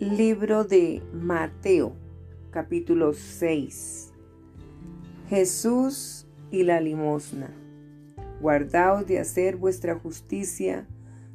[0.00, 1.94] Libro de Mateo,
[2.50, 4.12] capítulo 6.
[5.28, 7.54] Jesús y la limosna.
[8.40, 10.88] Guardaos de hacer vuestra justicia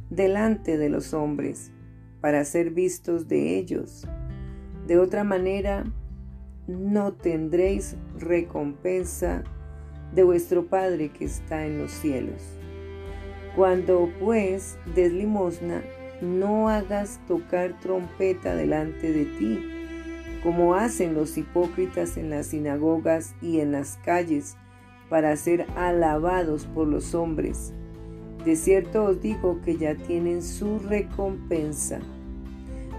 [0.09, 1.71] delante de los hombres,
[2.19, 4.05] para ser vistos de ellos.
[4.87, 5.85] De otra manera,
[6.67, 9.45] no tendréis recompensa
[10.13, 12.43] de vuestro Padre que está en los cielos.
[13.55, 15.81] Cuando pues des limosna,
[16.21, 19.59] no hagas tocar trompeta delante de ti,
[20.43, 24.55] como hacen los hipócritas en las sinagogas y en las calles,
[25.09, 27.73] para ser alabados por los hombres.
[28.45, 31.99] De cierto os digo que ya tienen su recompensa.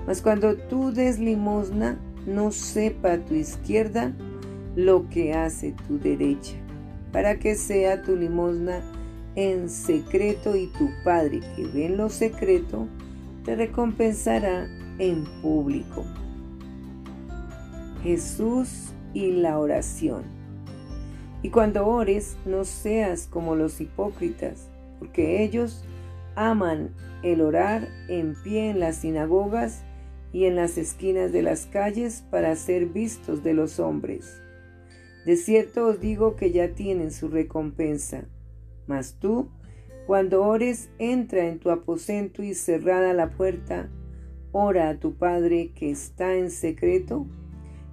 [0.06, 4.12] Mas cuando tú des limosna, no sepa tu izquierda
[4.76, 6.56] lo que hace tu derecha,
[7.12, 8.82] para que sea tu limosna
[9.34, 12.86] en secreto y tu Padre que ve en lo secreto,
[13.44, 16.04] te recompensará en público.
[18.02, 20.24] Jesús y la oración.
[21.42, 24.68] Y cuando ores, no seas como los hipócritas,
[24.98, 25.84] porque ellos
[26.34, 29.82] aman el orar en pie en las sinagogas
[30.32, 34.40] y en las esquinas de las calles para ser vistos de los hombres.
[35.26, 38.24] De cierto os digo que ya tienen su recompensa.
[38.86, 39.50] Mas tú,
[40.10, 43.88] cuando ores, entra en tu aposento y cerrada la puerta,
[44.50, 47.28] ora a tu Padre que está en secreto,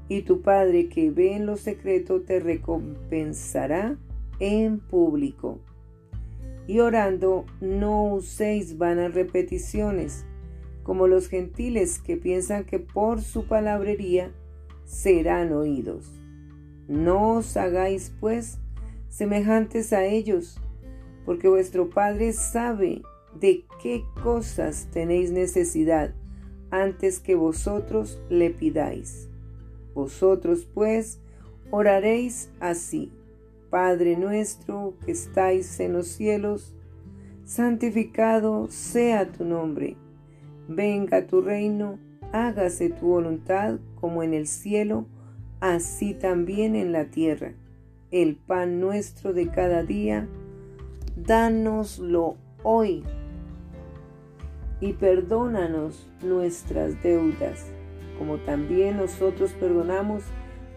[0.09, 3.99] y tu Padre que ve en lo secreto te recompensará
[4.39, 5.59] en público.
[6.65, 10.25] Y orando, no uséis vanas repeticiones,
[10.81, 14.31] como los gentiles que piensan que por su palabrería
[14.85, 16.19] serán oídos.
[16.87, 18.57] No os hagáis, pues,
[19.07, 20.59] semejantes a ellos,
[21.27, 23.01] porque vuestro Padre sabe
[23.37, 26.13] de qué cosas tenéis necesidad
[26.71, 29.27] antes que vosotros le pidáis.
[29.93, 31.19] Vosotros pues
[31.69, 33.11] oraréis así.
[33.69, 36.73] Padre nuestro que estáis en los cielos,
[37.43, 39.97] santificado sea tu nombre.
[40.69, 41.99] Venga tu reino,
[42.31, 45.07] hágase tu voluntad como en el cielo,
[45.59, 47.53] así también en la tierra.
[48.11, 50.29] El pan nuestro de cada día,
[51.25, 53.03] dánoslo hoy
[54.79, 57.65] y perdónanos nuestras deudas,
[58.19, 60.23] como también nosotros perdonamos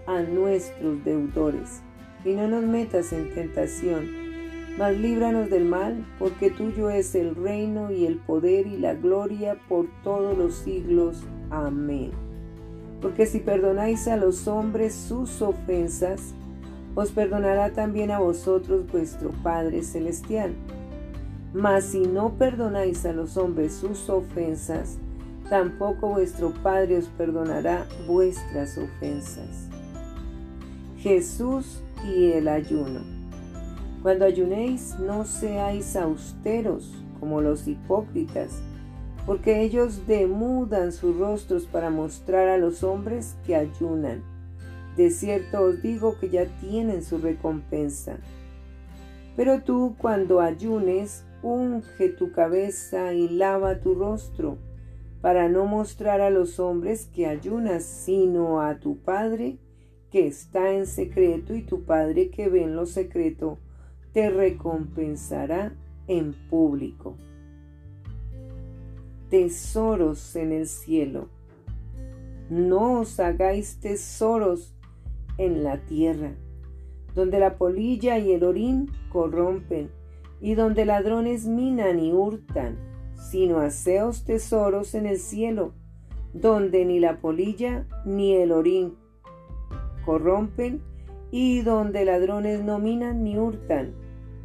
[0.07, 1.83] a nuestros deudores.
[2.25, 4.09] Y no nos metas en tentación,
[4.79, 9.59] mas líbranos del mal, porque tuyo es el reino y el poder y la gloria
[9.69, 11.23] por todos los siglos.
[11.51, 12.13] Amén.
[13.01, 16.35] Porque si perdonáis a los hombres sus ofensas,
[16.95, 20.55] os perdonará también a vosotros vuestro Padre Celestial.
[21.53, 24.99] Mas si no perdonáis a los hombres sus ofensas,
[25.49, 29.69] tampoco vuestro Padre os perdonará vuestras ofensas.
[30.99, 33.01] Jesús y el ayuno.
[34.03, 38.63] Cuando ayunéis, no seáis austeros como los hipócritas,
[39.27, 44.23] porque ellos demudan sus rostros para mostrar a los hombres que ayunan
[45.01, 48.19] de cierto os digo que ya tienen su recompensa.
[49.35, 54.59] Pero tú cuando ayunes, unge tu cabeza y lava tu rostro,
[55.23, 59.57] para no mostrar a los hombres que ayunas, sino a tu Padre
[60.11, 63.57] que está en secreto, y tu Padre que ve en lo secreto,
[64.13, 65.73] te recompensará
[66.09, 67.17] en público.
[69.31, 71.29] Tesoros en el cielo.
[72.51, 74.75] No os hagáis tesoros
[75.41, 76.35] en la tierra,
[77.15, 79.91] donde la polilla y el orín corrompen,
[80.39, 82.77] y donde ladrones minan y hurtan,
[83.15, 85.73] sino haceos tesoros en el cielo,
[86.35, 88.97] donde ni la polilla ni el orín
[90.05, 90.83] corrompen,
[91.31, 93.95] y donde ladrones no minan ni hurtan,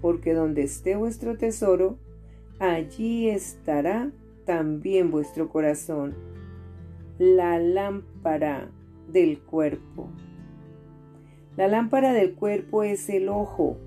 [0.01, 1.97] porque donde esté vuestro tesoro,
[2.59, 4.12] allí estará
[4.45, 6.15] también vuestro corazón.
[7.18, 8.69] La lámpara
[9.12, 10.09] del cuerpo.
[11.57, 13.78] La lámpara del cuerpo es el ojo,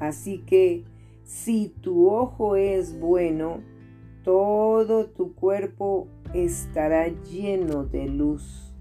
[0.00, 0.84] así que
[1.24, 3.60] si tu ojo es bueno,
[4.24, 8.72] todo tu cuerpo estará lleno de luz.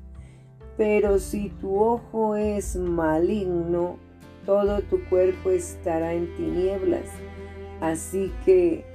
[0.78, 3.98] Pero si tu ojo es maligno,
[4.46, 7.10] todo tu cuerpo estará en tinieblas.
[7.82, 8.86] Así que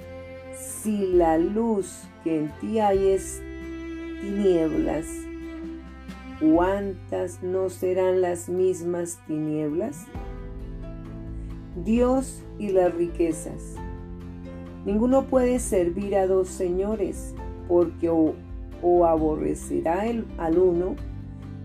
[0.55, 3.43] si la luz que en ti hay es
[4.23, 5.07] tinieblas,
[6.43, 10.07] ¿cuántas no serán las mismas tinieblas?
[11.85, 13.77] Dios y las riquezas.
[14.85, 17.35] Ninguno puede servir a dos señores,
[17.69, 20.03] porque o aborrecerá
[20.39, 20.97] al uno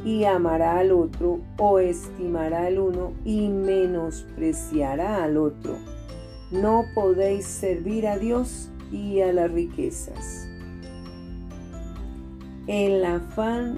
[0.06, 5.77] y amará al otro o estimará al uno y menospreciará al otro.
[6.51, 10.47] No podéis servir a Dios y a las riquezas.
[12.68, 13.77] El afán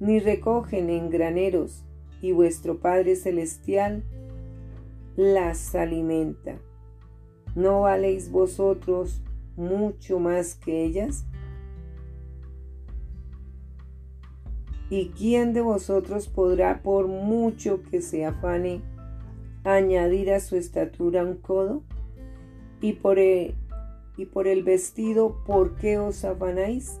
[0.00, 1.84] ni recogen en graneros,
[2.20, 4.02] y vuestro Padre Celestial
[5.16, 6.58] las alimenta.
[7.54, 9.22] ¿No valéis vosotros
[9.56, 11.24] mucho más que ellas?
[14.90, 18.80] ¿Y quién de vosotros podrá, por mucho que se afane,
[19.64, 21.82] añadir a su estatura un codo?
[22.80, 23.54] Y por el,
[24.16, 27.00] y por el vestido, ¿por qué os afanáis?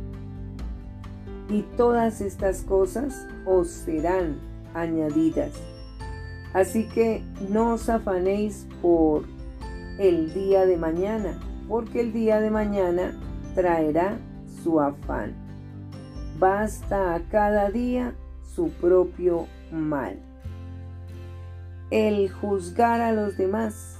[1.51, 4.39] y todas estas cosas os serán
[4.73, 5.51] añadidas.
[6.53, 9.25] Así que no os afanéis por
[9.99, 13.15] el día de mañana, porque el día de mañana
[13.53, 14.17] traerá
[14.63, 15.51] su afán
[16.41, 18.15] basta a cada día
[18.55, 20.17] su propio mal.
[21.91, 23.99] El juzgar a los demás.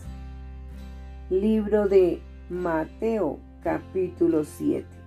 [1.29, 2.19] Libro de
[2.49, 5.00] Mateo capítulo 7.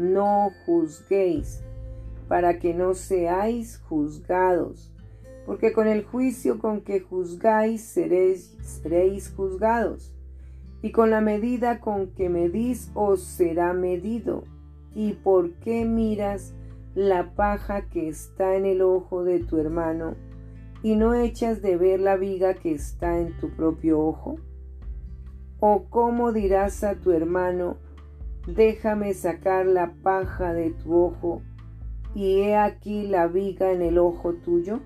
[0.00, 1.62] No juzguéis
[2.26, 4.90] para que no seáis juzgados,
[5.44, 10.14] porque con el juicio con que juzgáis seréis, seréis juzgados,
[10.80, 14.44] y con la medida con que medís os será medido.
[14.94, 16.54] ¿Y por qué miras
[16.94, 20.14] la paja que está en el ojo de tu hermano
[20.82, 24.36] y no echas de ver la viga que está en tu propio ojo?
[25.58, 27.76] ¿O cómo dirás a tu hermano,
[28.46, 31.42] déjame sacar la paja de tu ojo
[32.14, 34.80] y he aquí la viga en el ojo tuyo?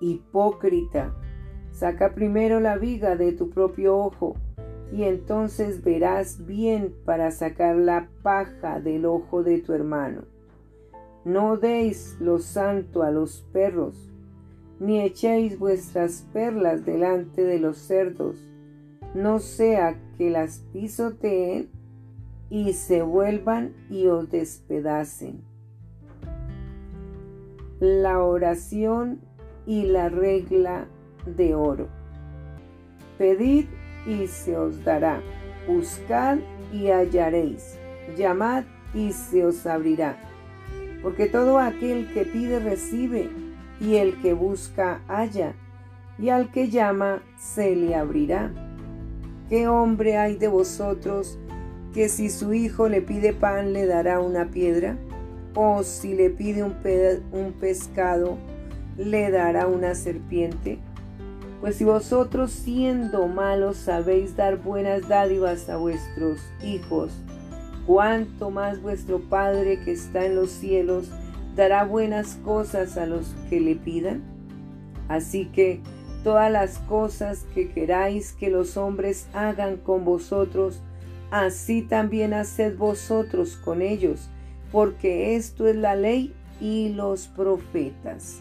[0.00, 1.14] Hipócrita,
[1.70, 4.34] saca primero la viga de tu propio ojo
[4.92, 10.24] y entonces verás bien para sacar la paja del ojo de tu hermano.
[11.24, 14.10] No deis lo santo a los perros,
[14.80, 18.48] ni echéis vuestras perlas delante de los cerdos,
[19.14, 21.70] no sea que las pisoteen
[22.52, 25.42] y se vuelvan y os despedacen.
[27.80, 29.22] La oración
[29.64, 30.86] y la regla
[31.24, 31.88] de oro.
[33.16, 33.64] Pedid
[34.06, 35.22] y se os dará.
[35.66, 36.40] Buscad
[36.70, 37.78] y hallaréis.
[38.18, 40.18] Llamad y se os abrirá.
[41.02, 43.30] Porque todo aquel que pide recibe,
[43.80, 45.54] y el que busca halla,
[46.18, 48.52] y al que llama se le abrirá.
[49.48, 51.38] ¿Qué hombre hay de vosotros
[51.92, 54.96] que si su hijo le pide pan le dará una piedra?
[55.54, 56.74] ¿O si le pide un,
[57.32, 58.38] un pescado
[58.96, 60.78] le dará una serpiente?
[61.60, 67.12] Pues si vosotros siendo malos sabéis dar buenas dádivas a vuestros hijos,
[67.86, 71.08] cuánto más vuestro Padre que está en los cielos
[71.54, 74.22] dará buenas cosas a los que le pidan.
[75.08, 75.80] Así que
[76.24, 80.80] todas las cosas que queráis que los hombres hagan con vosotros,
[81.32, 84.30] así también haced vosotros con ellos,
[84.70, 88.40] porque esto es la ley y los profetas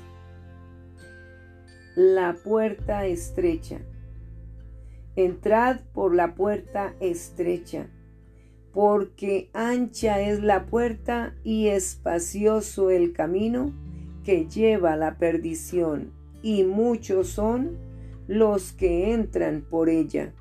[1.95, 3.81] la puerta estrecha.
[5.15, 7.89] Entrad por la puerta estrecha,
[8.71, 13.73] porque ancha es la puerta y espacioso el camino
[14.23, 17.77] que lleva a la perdición, y muchos son
[18.27, 20.33] los que entran por ella.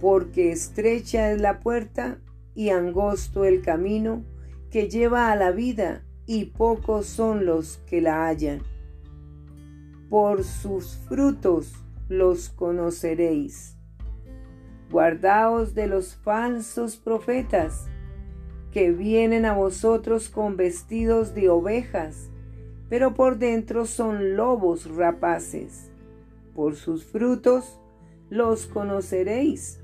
[0.00, 2.18] Porque estrecha es la puerta
[2.54, 4.24] y angosto el camino
[4.70, 8.62] que lleva a la vida, y pocos son los que la hallan.
[10.08, 11.74] Por sus frutos
[12.08, 13.76] los conoceréis.
[14.90, 17.86] Guardaos de los falsos profetas,
[18.72, 22.28] que vienen a vosotros con vestidos de ovejas,
[22.88, 25.92] pero por dentro son lobos rapaces.
[26.54, 27.78] Por sus frutos
[28.30, 29.83] los conoceréis.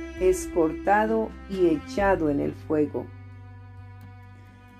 [0.21, 3.07] es cortado y echado en el fuego.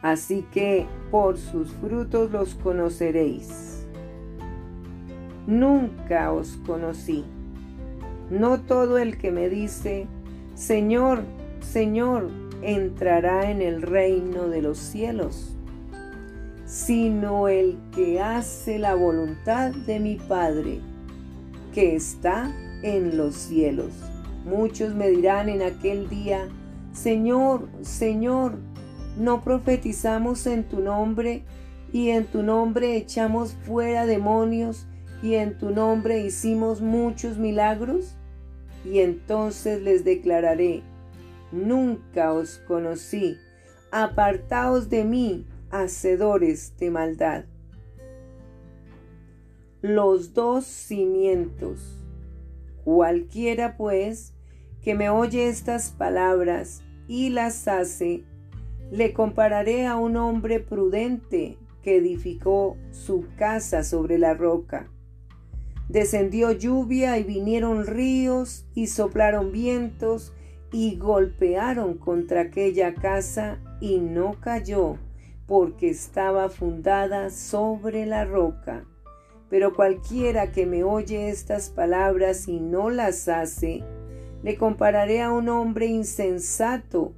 [0.04, 3.88] Así que por sus frutos los conoceréis.
[5.48, 7.26] Nunca os conocí.
[8.30, 10.08] No todo el que me dice,
[10.54, 11.24] Señor,
[11.60, 12.30] Señor,
[12.62, 15.58] entrará en el reino de los cielos,
[16.66, 20.80] sino el que hace la voluntad de mi Padre,
[21.74, 24.11] que está en los cielos.
[24.46, 26.50] Muchos me dirán en aquel día,
[26.94, 28.58] Señor, Señor,
[29.18, 31.44] ¿no profetizamos en tu nombre
[31.94, 34.88] y en tu nombre echamos fuera demonios
[35.22, 38.16] y en tu nombre hicimos muchos milagros?
[38.84, 40.82] Y entonces les declararé,
[41.52, 43.38] nunca os conocí,
[43.92, 47.46] apartaos de mí, hacedores de maldad.
[49.82, 52.01] Los dos cimientos.
[52.84, 54.34] Cualquiera pues
[54.82, 58.24] que me oye estas palabras y las hace,
[58.92, 64.90] le compararé a un hombre prudente que edificó su casa sobre la roca.
[65.90, 70.34] Descendió lluvia y vinieron ríos y soplaron vientos
[70.72, 74.98] y golpearon contra aquella casa y no cayó
[75.48, 78.86] porque estaba fundada sobre la roca.
[79.52, 83.84] Pero cualquiera que me oye estas palabras y no las hace,
[84.44, 87.14] le compararé a un hombre insensato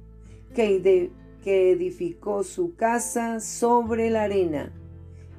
[0.52, 1.10] que,
[1.44, 4.72] edificó su casa sobre la arena.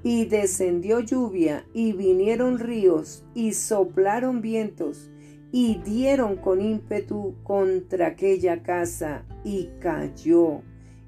[0.03, 5.09] Y descendió lluvia, y vinieron ríos, y soplaron vientos,
[5.51, 10.61] y dieron con ímpetu contra aquella casa, y cayó,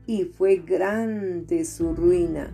[0.06, 2.52] y fue grande su ruina.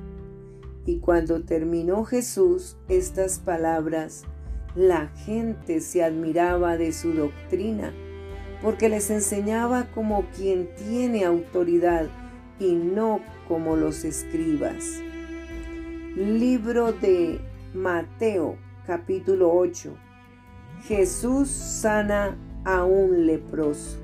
[0.85, 4.25] Y cuando terminó Jesús estas palabras,
[4.75, 7.93] la gente se admiraba de su doctrina,
[8.61, 12.07] porque les enseñaba como quien tiene autoridad
[12.59, 14.99] y no como los escribas.
[16.15, 17.39] Libro de
[17.73, 19.95] Mateo capítulo 8.
[20.83, 23.99] Jesús sana a un leproso.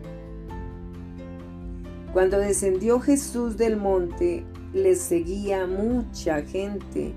[2.13, 7.13] Cuando descendió Jesús del monte, le seguía mucha gente.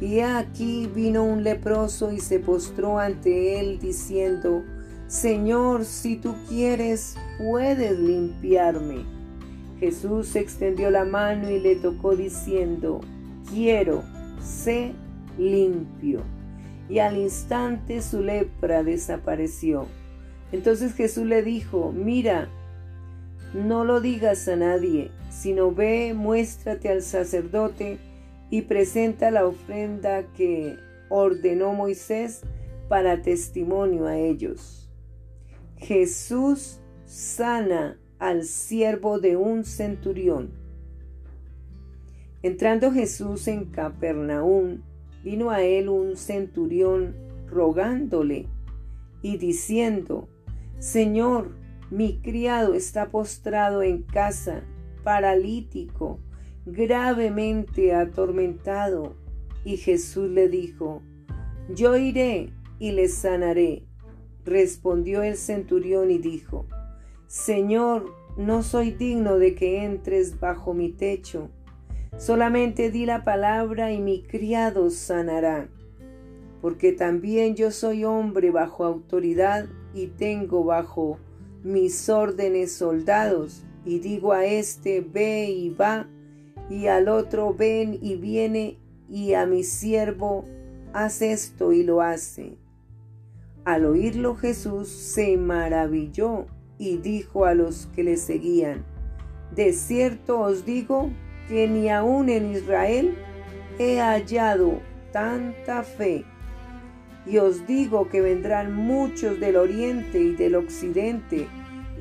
[0.00, 4.62] Y aquí vino un leproso y se postró ante él diciendo,
[5.06, 9.04] Señor, si tú quieres, puedes limpiarme.
[9.78, 13.00] Jesús extendió la mano y le tocó diciendo,
[13.50, 14.02] quiero,
[14.40, 14.92] sé
[15.38, 16.22] limpio.
[16.88, 19.86] Y al instante su lepra desapareció.
[20.50, 22.48] Entonces Jesús le dijo, mira,
[23.54, 27.98] no lo digas a nadie, sino ve, muéstrate al sacerdote
[28.50, 30.76] y presenta la ofrenda que
[31.08, 32.42] ordenó Moisés
[32.88, 34.90] para testimonio a ellos.
[35.78, 40.52] Jesús sana al siervo de un centurión.
[42.42, 44.82] Entrando Jesús en Capernaum,
[45.24, 47.16] vino a él un centurión
[47.48, 48.48] rogándole
[49.22, 50.28] y diciendo,
[50.78, 51.56] Señor,
[51.90, 54.62] mi criado está postrado en casa,
[55.02, 56.18] paralítico,
[56.66, 59.16] gravemente atormentado.
[59.64, 61.02] Y Jesús le dijo,
[61.68, 63.84] Yo iré y le sanaré.
[64.44, 66.66] Respondió el centurión y dijo,
[67.28, 71.50] Señor, no soy digno de que entres bajo mi techo.
[72.18, 75.68] Solamente di la palabra y mi criado sanará.
[76.60, 81.18] Porque también yo soy hombre bajo autoridad y tengo bajo
[81.62, 86.08] mis órdenes soldados, y digo a este, ve y va,
[86.70, 90.46] y al otro, ven y viene, y a mi siervo,
[90.92, 92.56] haz esto y lo hace.
[93.64, 96.46] Al oírlo Jesús se maravilló
[96.78, 98.84] y dijo a los que le seguían,
[99.54, 101.10] De cierto os digo
[101.48, 103.14] que ni aun en Israel
[103.78, 104.80] he hallado
[105.12, 106.24] tanta fe.
[107.24, 111.46] Y os digo que vendrán muchos del oriente y del occidente,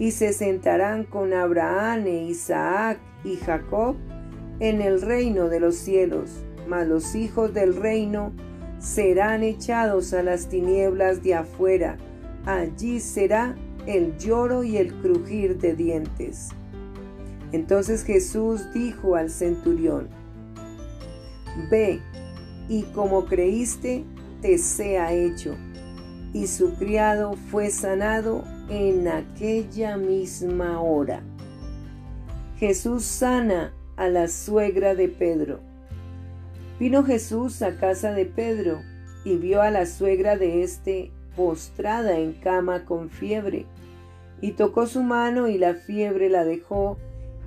[0.01, 3.98] y se sentarán con Abraham e Isaac y Jacob
[4.60, 8.34] en el reino de los cielos, mas los hijos del reino
[8.79, 11.98] serán echados a las tinieblas de afuera.
[12.48, 13.55] Allí será
[13.86, 16.50] el lloro y el crujir de dientes.
[17.51, 20.10] Entonces Jesús dijo al centurión,
[21.70, 22.01] Ve,
[22.67, 24.03] y como creíste,
[24.41, 25.55] te sea hecho.
[26.33, 31.21] Y su criado fue sanado en aquella misma hora.
[32.57, 35.59] Jesús sana a la suegra de Pedro.
[36.79, 38.81] Vino Jesús a casa de Pedro
[39.23, 43.65] y vio a la suegra de éste postrada en cama con fiebre,
[44.41, 46.97] y tocó su mano y la fiebre la dejó,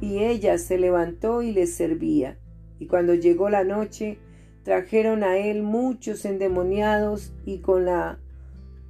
[0.01, 2.39] y ella se levantó y le servía.
[2.79, 4.19] Y cuando llegó la noche,
[4.63, 8.19] trajeron a él muchos endemoniados, y con la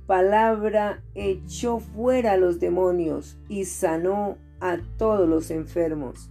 [0.07, 6.31] palabra echó fuera a los demonios, y sanó a todos los enfermos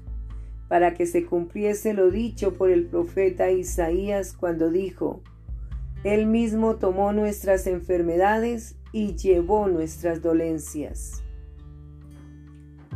[0.74, 5.22] para que se cumpliese lo dicho por el profeta Isaías cuando dijo,
[6.04, 11.22] Él mismo tomó nuestras enfermedades y llevó nuestras dolencias.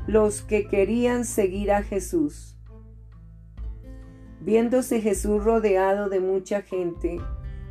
[0.07, 2.57] Los que querían seguir a Jesús.
[4.41, 7.19] Viéndose Jesús rodeado de mucha gente,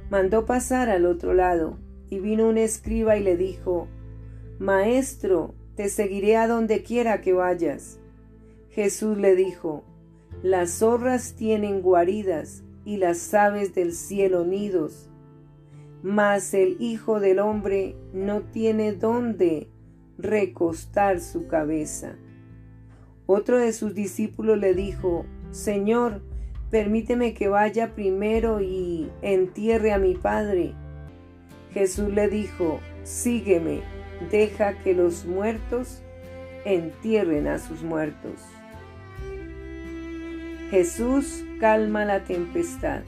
[0.09, 3.89] mandó pasar al otro lado, y vino un escriba y le dijo,
[4.59, 8.01] Maestro, te seguiré a donde quiera que vayas.
[8.71, 9.85] Jesús le dijo,
[10.43, 15.11] las zorras tienen guaridas y las aves del cielo nidos,
[16.03, 19.69] mas el Hijo del Hombre no tiene dónde
[20.19, 22.17] recostar su cabeza.
[23.27, 26.23] Otro de sus discípulos le dijo, Señor,
[26.71, 30.75] permíteme que vaya primero y entierre a mi Padre.
[31.77, 33.83] Jesús le dijo, Sígueme,
[34.31, 36.01] deja que los muertos
[36.65, 38.41] entierren a sus muertos.
[40.71, 43.03] Jesús calma la tempestad.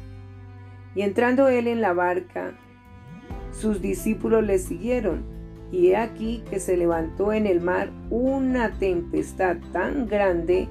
[0.95, 2.53] Y entrando él en la barca,
[3.53, 5.25] sus discípulos le siguieron.
[5.73, 10.69] Y he aquí que se levantó en el mar una tempestad tan grande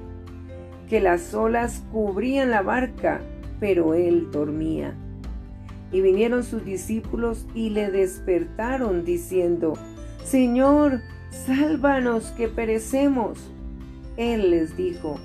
[0.88, 3.20] que las olas cubrían la barca,
[3.58, 4.94] pero él dormía.
[5.90, 9.74] Y vinieron sus discípulos y le despertaron diciendo,
[10.24, 13.38] Señor, sálvanos que perecemos.
[14.16, 15.16] Él les dijo,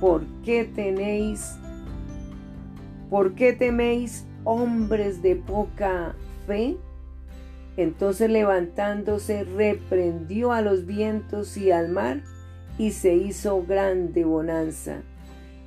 [0.00, 1.56] ¿por qué tenéis,
[3.08, 6.14] por qué teméis hombres de poca
[6.46, 6.76] fe?
[7.76, 12.22] Entonces levantándose reprendió a los vientos y al mar
[12.76, 15.02] y se hizo grande bonanza.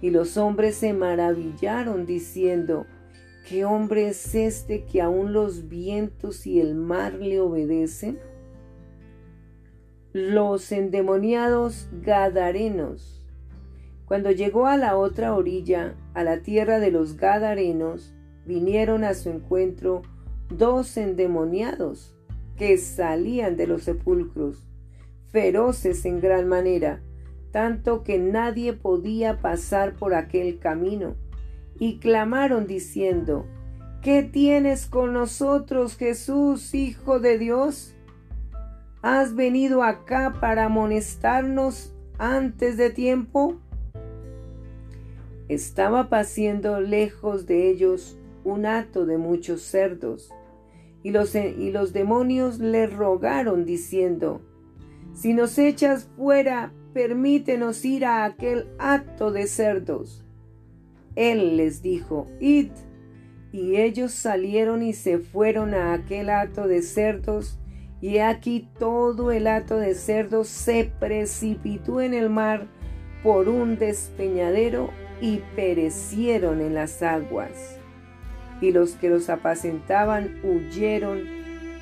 [0.01, 2.85] Y los hombres se maravillaron diciendo,
[3.47, 8.19] ¿qué hombre es este que aun los vientos y el mar le obedecen?
[10.13, 13.21] Los endemoniados gadarenos
[14.11, 18.13] cuando llegó a la otra orilla, a la tierra de los Gadarenos,
[18.45, 20.01] vinieron a su encuentro
[20.49, 22.13] dos endemoniados
[22.57, 24.67] que salían de los sepulcros,
[25.31, 27.01] feroces en gran manera,
[27.51, 31.15] tanto que nadie podía pasar por aquel camino,
[31.81, 33.47] y clamaron diciendo,
[34.03, 37.95] ¿Qué tienes con nosotros, Jesús, Hijo de Dios?
[39.01, 43.59] ¿Has venido acá para amonestarnos antes de tiempo?
[45.47, 50.29] Estaba paciendo lejos de ellos un hato de muchos cerdos,
[51.01, 54.41] y los, y los demonios le rogaron diciendo,
[55.15, 60.27] Si nos echas fuera, permítenos ir a aquel hato de cerdos.
[61.15, 62.71] Él les dijo, Id.
[63.51, 67.59] Y ellos salieron y se fueron a aquel hato de cerdos,
[67.99, 72.67] y aquí todo el hato de cerdos se precipitó en el mar
[73.23, 77.77] por un despeñadero y perecieron en las aguas.
[78.61, 81.19] Y los que los apacentaban huyeron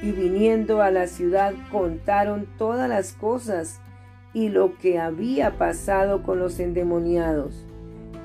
[0.02, 3.80] y viniendo a la ciudad contaron todas las cosas
[4.34, 7.66] y lo que había pasado con los endemoniados.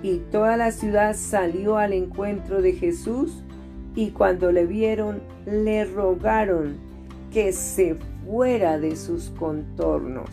[0.05, 3.43] Y toda la ciudad salió al encuentro de Jesús
[3.95, 6.77] y cuando le vieron le rogaron
[7.33, 10.29] que se fuera de sus contornos.